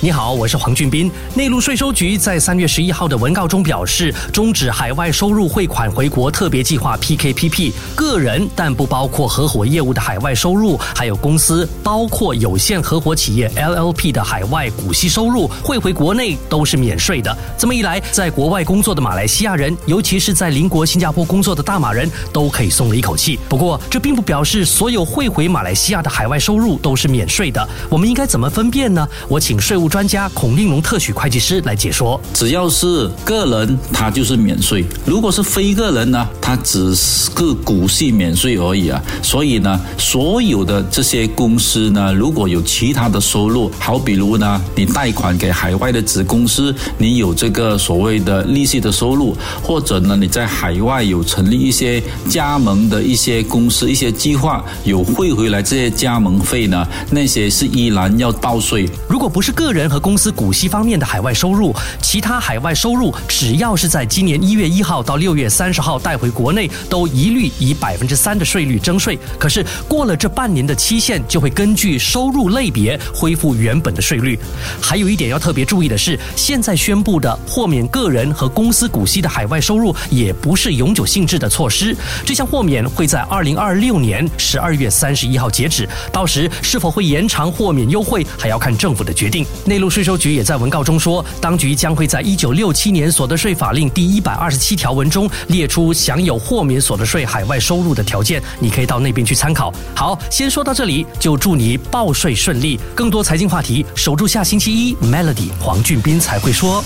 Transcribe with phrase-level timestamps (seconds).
[0.00, 1.10] 你好，我是黄俊斌。
[1.34, 17.36] 内陆税收局在三月十一号的文告中表示，终止海外收入汇款回国特别计划 （PKPP），个人但不包括合伙业务的海外收入，还有公司包括有限合伙企业 （LLP） 的海外股息收入汇回国内都是免税的。
[17.58, 23.36] 这么一来，在国外工作的马来西亚人，尤其是在邻国新加坡工作的大马人，都可以松了一口气。
[23.48, 27.68] 不过，这并不表示所有汇回马来西亚的海外收入都是免税的。
[27.88, 29.04] 我们应该怎么分辨呢？
[29.26, 29.87] 我请税务。
[29.88, 39.02] 专家孔令龙特许会计师来解说：只要是个人，他就是免税；如果是非个人呢，他只是个股息免税而已啊。
[39.22, 58.86] 所以呢，所有的这些公司呢，如果有其他的收入，好比如呢，你贷款给海外的子公司，你有这个所谓的利息的收入，或者呢，你在海外有成立一些加盟的一些公司、一些计划，有汇回来这些加盟费呢，那些是依然要报税。
[59.08, 59.77] 如果不是个人。
[59.78, 69.16] 人和公司股息方面的海外收入，其他海外收入，只要是在今年一月一号到六月三十号带回国内，都一律以百分之三的税率征税。
[69.38, 74.36] 可是过了这半年的期限，就会根据收入类别恢复原本的税率。
[74.80, 81.96] 还有一点要特别注意的是，现在宣布的豁免个人和公司股息的海外收入，也不是永久性质的措施。
[82.26, 89.46] 这项豁免会在二零二六年十二月三十一号截止，到时是否会延长豁免优惠，还要看政府的决定。
[89.68, 99.72] 内陆税收局也在文告中说，当局将会在一九六七年所得税法令第一百二十七条文中列出享有豁免所得税海外收入的条件，你可以到那边去参考。
[99.94, 102.80] 好，先说到这里，就祝你报税顺利。
[102.94, 106.82] 更多财经话题，守住下星期一，Melody 黄俊斌才会说。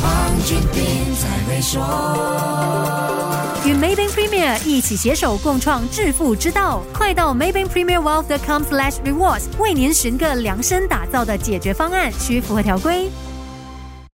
[3.75, 13.11] Maybank Premier 一起携手共创致富之道，快到 Maybank Premier Wealth.com/slash rewards 为您寻个量身打造的解决方案，需符合条规。